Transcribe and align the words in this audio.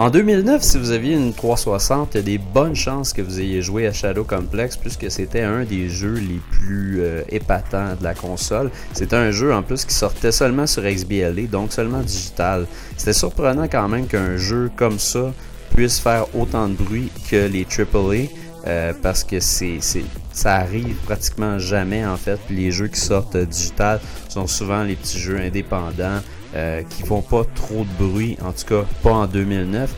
En 0.00 0.08
2009, 0.08 0.62
si 0.62 0.78
vous 0.78 0.92
aviez 0.92 1.12
une 1.14 1.34
360, 1.34 2.14
il 2.14 2.16
y 2.16 2.20
a 2.20 2.22
des 2.22 2.38
bonnes 2.38 2.74
chances 2.74 3.12
que 3.12 3.20
vous 3.20 3.38
ayez 3.38 3.60
joué 3.60 3.86
à 3.86 3.92
Shadow 3.92 4.24
Complex 4.24 4.78
puisque 4.78 5.10
c'était 5.10 5.42
un 5.42 5.64
des 5.64 5.90
jeux 5.90 6.14
les 6.14 6.40
plus 6.52 7.02
euh, 7.02 7.20
épatants 7.28 7.96
de 7.98 8.02
la 8.02 8.14
console. 8.14 8.70
C'était 8.94 9.16
un 9.16 9.30
jeu 9.30 9.52
en 9.52 9.62
plus 9.62 9.84
qui 9.84 9.92
sortait 9.92 10.32
seulement 10.32 10.66
sur 10.66 10.84
XBLA, 10.84 11.48
donc 11.52 11.70
seulement 11.70 12.00
digital. 12.00 12.66
C'était 12.96 13.12
surprenant 13.12 13.68
quand 13.68 13.88
même 13.88 14.06
qu'un 14.06 14.38
jeu 14.38 14.70
comme 14.74 14.98
ça 14.98 15.34
puisse 15.74 16.00
faire 16.00 16.34
autant 16.34 16.66
de 16.68 16.76
bruit 16.76 17.12
que 17.30 17.46
les 17.46 17.66
AAA. 17.66 18.30
Euh, 18.66 18.92
parce 19.02 19.24
que 19.24 19.40
c'est, 19.40 19.78
ça 20.32 20.56
arrive 20.56 20.96
pratiquement 21.06 21.58
jamais 21.58 22.04
en 22.04 22.16
fait. 22.16 22.38
Les 22.50 22.70
jeux 22.70 22.88
qui 22.88 23.00
sortent 23.00 23.36
euh, 23.36 23.46
digital 23.46 24.00
sont 24.28 24.46
souvent 24.46 24.82
les 24.82 24.96
petits 24.96 25.18
jeux 25.18 25.38
indépendants 25.38 26.20
euh, 26.54 26.82
qui 26.82 27.02
font 27.02 27.22
pas 27.22 27.44
trop 27.54 27.84
de 27.84 28.04
bruit, 28.04 28.36
en 28.44 28.52
tout 28.52 28.66
cas 28.66 28.84
pas 29.02 29.12
en 29.12 29.26
2009. 29.26 29.90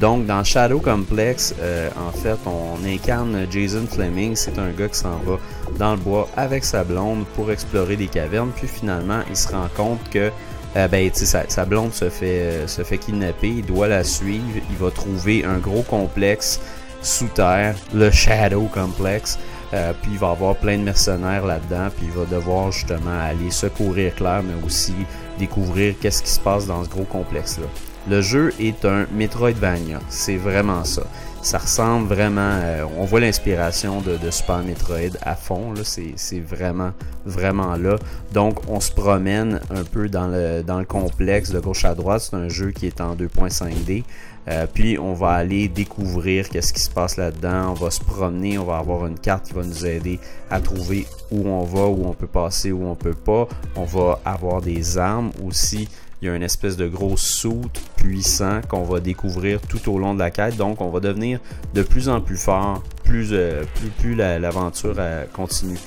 Donc 0.00 0.26
dans 0.26 0.44
Shadow 0.44 0.78
Complex, 0.78 1.52
en 1.96 2.12
fait, 2.12 2.38
on 2.46 2.84
incarne 2.86 3.44
Jason 3.50 3.86
Fleming. 3.90 4.36
C'est 4.36 4.56
un 4.60 4.70
gars 4.70 4.86
qui 4.86 4.98
s'en 4.98 5.18
va 5.26 5.36
dans 5.80 5.96
le 5.96 5.98
bois 5.98 6.28
avec 6.36 6.62
sa 6.62 6.84
blonde 6.84 7.24
pour 7.34 7.50
explorer 7.50 7.96
des 7.96 8.06
cavernes. 8.06 8.52
Puis 8.54 8.68
finalement, 8.68 9.22
il 9.28 9.34
se 9.34 9.48
rend 9.48 9.66
compte 9.76 9.98
que 10.10 10.30
ben, 10.76 11.10
sa, 11.12 11.42
sa 11.48 11.64
blonde 11.64 11.92
se 11.92 12.08
fait, 12.08 12.68
se 12.68 12.84
fait 12.84 12.98
kidnapper. 12.98 13.48
Il 13.48 13.66
doit 13.66 13.88
la 13.88 14.04
suivre. 14.04 14.60
Il 14.70 14.76
va 14.76 14.92
trouver 14.92 15.44
un 15.44 15.58
gros 15.58 15.82
complexe 15.82 16.60
sous 17.02 17.28
terre, 17.28 17.74
le 17.94 18.10
Shadow 18.10 18.68
Complex. 18.72 19.38
Euh, 19.72 19.92
puis 20.02 20.12
il 20.12 20.18
va 20.18 20.30
avoir 20.30 20.56
plein 20.56 20.76
de 20.78 20.82
mercenaires 20.82 21.46
là-dedans, 21.46 21.88
puis 21.96 22.06
il 22.06 22.12
va 22.12 22.24
devoir 22.24 22.72
justement 22.72 23.20
aller 23.20 23.50
secourir 23.50 24.14
Claire, 24.16 24.42
mais 24.42 24.64
aussi 24.66 24.94
découvrir 25.38 25.94
qu'est-ce 26.00 26.22
qui 26.22 26.30
se 26.30 26.40
passe 26.40 26.66
dans 26.66 26.82
ce 26.82 26.88
gros 26.88 27.04
complexe-là. 27.04 27.66
Le 28.08 28.20
jeu 28.20 28.52
est 28.58 28.84
un 28.84 29.06
Metroidvania, 29.12 30.00
c'est 30.08 30.36
vraiment 30.36 30.84
ça. 30.84 31.02
Ça 31.42 31.58
ressemble 31.58 32.06
vraiment, 32.06 32.40
euh, 32.62 32.84
on 32.98 33.04
voit 33.04 33.20
l'inspiration 33.20 34.02
de, 34.02 34.18
Super 34.30 34.58
Metroid 34.58 35.16
à 35.22 35.34
fond, 35.34 35.72
c'est 35.84 36.40
vraiment, 36.40 36.92
vraiment 37.24 37.76
là. 37.76 37.96
Donc 38.32 38.60
on 38.68 38.78
se 38.78 38.92
promène 38.92 39.60
un 39.70 39.84
peu 39.84 40.08
dans 40.08 40.28
le, 40.28 40.62
dans 40.62 40.78
le 40.78 40.84
complexe 40.84 41.50
de 41.50 41.58
gauche 41.58 41.84
à 41.86 41.94
droite, 41.94 42.20
c'est 42.22 42.36
un 42.36 42.48
jeu 42.48 42.72
qui 42.72 42.86
est 42.86 43.00
en 43.00 43.16
2.5D. 43.16 44.04
Euh, 44.48 44.66
puis 44.72 44.98
on 44.98 45.12
va 45.12 45.30
aller 45.32 45.68
découvrir 45.68 46.48
qu'est-ce 46.48 46.72
qui 46.72 46.80
se 46.80 46.90
passe 46.90 47.16
là-dedans. 47.16 47.70
On 47.70 47.74
va 47.74 47.90
se 47.90 48.00
promener, 48.00 48.58
on 48.58 48.64
va 48.64 48.78
avoir 48.78 49.06
une 49.06 49.18
carte 49.18 49.46
qui 49.46 49.52
va 49.52 49.62
nous 49.62 49.86
aider 49.86 50.18
à 50.50 50.60
trouver 50.60 51.06
où 51.30 51.46
on 51.48 51.64
va, 51.64 51.86
où 51.86 52.06
on 52.06 52.14
peut 52.14 52.26
passer, 52.26 52.72
où 52.72 52.86
on 52.86 52.94
peut 52.94 53.14
pas. 53.14 53.48
On 53.76 53.84
va 53.84 54.18
avoir 54.24 54.60
des 54.60 54.98
armes 54.98 55.30
aussi. 55.46 55.88
Il 56.22 56.26
y 56.26 56.28
a 56.30 56.34
une 56.34 56.42
espèce 56.42 56.76
de 56.76 56.86
gros 56.86 57.16
soute 57.16 57.80
puissant 57.96 58.60
qu'on 58.68 58.82
va 58.82 59.00
découvrir 59.00 59.60
tout 59.60 59.90
au 59.90 59.98
long 59.98 60.14
de 60.14 60.18
la 60.18 60.30
quête. 60.30 60.56
Donc 60.56 60.80
on 60.80 60.90
va 60.90 61.00
devenir 61.00 61.29
de 61.74 61.82
plus 61.82 62.08
en 62.08 62.20
plus 62.20 62.36
fort, 62.36 62.82
plus, 63.04 63.28
euh, 63.32 63.62
plus, 63.74 63.88
plus 63.88 64.14
l'aventure 64.14 64.94
euh, 64.98 65.24
continue. 65.32 65.78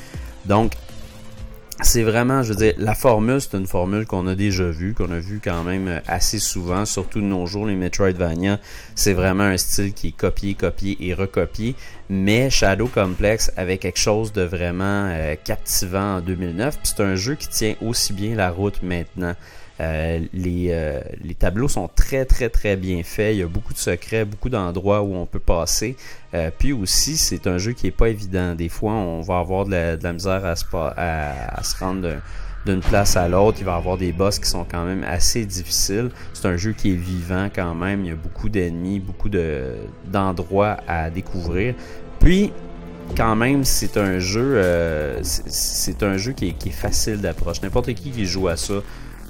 Donc 0.46 0.74
c'est 1.82 2.04
vraiment, 2.04 2.44
je 2.44 2.50
veux 2.54 2.56
dire, 2.56 2.74
la 2.78 2.94
formule, 2.94 3.42
c'est 3.42 3.58
une 3.58 3.68
formule 3.68 4.06
qu'on 4.06 4.28
a 4.28 4.36
déjà 4.36 4.70
vue, 4.70 4.94
qu'on 4.94 5.12
a 5.12 5.20
vu 5.20 5.42
quand 5.44 5.64
même 5.64 6.02
assez 6.08 6.40
souvent, 6.40 6.86
surtout 6.86 7.20
de 7.20 7.26
nos 7.26 7.46
jours, 7.46 7.66
les 7.66 7.76
Metroidvania, 7.76 8.60
c'est 8.96 9.14
vraiment 9.14 9.44
un 9.44 9.58
style 9.58 9.94
qui 9.94 10.10
est 10.10 10.16
copié, 10.16 10.54
copié 10.54 10.98
et 11.02 11.14
recopié, 11.14 11.76
mais 12.10 12.50
Shadow 12.50 12.88
Complex 12.88 13.52
avait 13.56 13.78
quelque 13.78 14.00
chose 14.00 14.34
de 14.34 14.42
vraiment 14.42 15.08
euh, 15.08 15.36
captivant 15.42 16.18
en 16.18 16.22
2009, 16.22 16.80
c'est 16.84 17.00
un 17.00 17.16
jeu 17.16 17.36
qui 17.36 17.48
tient 17.48 17.76
aussi 17.82 18.14
bien 18.14 18.36
la 18.36 18.52
route 18.52 18.82
maintenant. 18.84 19.34
Euh, 19.80 20.20
les, 20.34 20.68
euh, 20.70 21.02
les, 21.24 21.34
tableaux 21.34 21.68
sont 21.68 21.88
très 21.88 22.26
très 22.26 22.50
très 22.50 22.76
bien 22.76 23.02
faits. 23.02 23.36
Il 23.36 23.40
y 23.40 23.44
a 23.44 23.48
beaucoup 23.48 23.74
de 23.74 23.80
secrets, 23.80 24.24
beaucoup 24.24 24.50
d'endroits 24.50 25.02
où 25.02 25.16
on 25.16 25.26
peut 25.26 25.40
passer. 25.40 25.96
Puis 26.60 26.74
aussi, 26.74 27.18
c'est 27.18 27.48
un 27.48 27.58
jeu 27.58 27.74
qui 27.74 27.88
est 27.88 27.92
pas 27.92 28.10
évident. 28.10 28.54
Des 28.54 28.70
fois, 28.70 28.94
on 28.94 29.22
va 29.22 29.40
avoir 29.40 29.66
de 29.66 29.98
la, 30.02 30.14
misère 30.14 30.46
à 30.46 30.56
se, 30.56 30.66
à, 30.76 31.64
se 31.64 31.78
rendre 31.78 32.18
d'une 32.66 32.82
place 32.82 33.18
à 33.18 33.28
l'autre. 33.28 33.58
Il 33.60 33.66
va 33.66 33.74
y 33.74 33.78
avoir 33.78 33.98
des 33.98 34.12
boss 34.12 34.40
qui 34.40 34.50
sont 34.50 34.66
quand 34.70 34.86
même 34.86 35.04
assez 35.04 35.46
difficiles. 35.46 36.10
C'est 36.34 36.48
un 36.48 36.58
jeu 36.58 36.72
qui 36.72 36.92
est 36.92 36.96
vivant 36.96 37.50
quand 37.54 37.76
même. 37.76 38.06
Il 38.06 38.08
y 38.08 38.12
a 38.12 38.16
beaucoup 38.16 38.50
d'ennemis, 38.50 39.00
beaucoup 39.00 39.30
de, 39.30 39.76
d'endroits 40.12 40.78
à 40.88 41.10
découvrir. 41.10 41.76
Puis, 42.20 42.52
quand 43.18 43.36
même, 43.36 43.64
c'est 43.64 43.98
un 43.98 44.20
jeu, 44.20 44.62
c'est 45.24 46.04
un 46.04 46.18
jeu 46.18 46.32
qui 46.32 46.50
est, 46.50 46.54
qui 46.54 46.70
est 46.70 46.72
facile 46.72 47.18
d'approche. 47.18 47.62
N'importe 47.62 47.94
qui 47.94 48.12
qui 48.12 48.26
joue 48.26 48.48
à 48.48 48.56
ça 48.56 48.76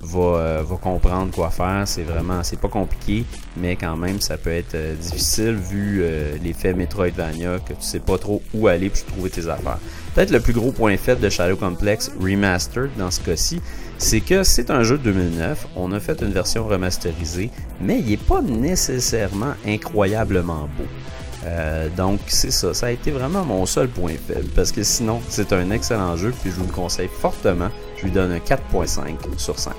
va, 0.03 0.19
euh, 0.19 0.63
va 0.65 0.75
comprendre 0.75 1.31
quoi 1.31 1.49
faire. 1.49 1.83
C'est 1.85 2.03
vraiment, 2.03 2.43
c'est 2.43 2.59
pas 2.59 2.67
compliqué, 2.67 3.25
mais 3.57 3.75
quand 3.75 3.95
même, 3.95 4.21
ça 4.21 4.37
peut 4.37 4.51
être 4.51 4.75
euh, 4.75 4.95
difficile 4.95 5.55
vu 5.55 6.01
euh, 6.01 6.35
l'effet 6.43 6.73
Metroidvania 6.73 7.59
que 7.59 7.73
tu 7.73 7.81
sais 7.81 7.99
pas 7.99 8.17
trop 8.17 8.41
où 8.53 8.67
aller 8.67 8.89
pour 8.89 9.05
trouver 9.05 9.29
tes 9.29 9.47
affaires. 9.47 9.79
Peut-être 10.13 10.31
le 10.31 10.39
plus 10.39 10.53
gros 10.53 10.71
point 10.71 10.95
fait 10.97 11.15
de 11.15 11.29
Shadow 11.29 11.55
Complex 11.55 12.11
Remastered 12.19 12.91
dans 12.97 13.11
ce 13.11 13.21
cas-ci, 13.21 13.61
c'est 13.97 14.21
que 14.21 14.43
c'est 14.43 14.69
un 14.69 14.83
jeu 14.83 14.97
de 14.97 15.03
2009. 15.03 15.67
On 15.75 15.91
a 15.91 15.99
fait 15.99 16.21
une 16.21 16.31
version 16.31 16.67
remasterisée, 16.67 17.49
mais 17.81 17.99
il 17.99 18.11
est 18.11 18.17
pas 18.17 18.41
nécessairement 18.41 19.53
incroyablement 19.65 20.69
beau. 20.77 20.85
Donc 21.95 22.19
c'est 22.27 22.51
ça, 22.51 22.73
ça 22.73 22.87
a 22.87 22.91
été 22.91 23.11
vraiment 23.11 23.43
mon 23.43 23.65
seul 23.65 23.87
point 23.87 24.13
faible 24.27 24.49
parce 24.55 24.71
que 24.71 24.83
sinon 24.83 25.21
c'est 25.29 25.53
un 25.53 25.71
excellent 25.71 26.15
jeu 26.15 26.33
puis 26.41 26.51
je 26.51 26.55
vous 26.55 26.65
le 26.65 26.71
conseille 26.71 27.09
fortement. 27.09 27.69
Je 27.97 28.05
lui 28.05 28.11
donne 28.11 28.31
un 28.31 28.39
4.5 28.39 29.37
sur 29.37 29.59
5. 29.59 29.73